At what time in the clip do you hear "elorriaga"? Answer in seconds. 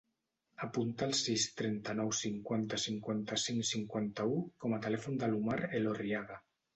5.81-6.39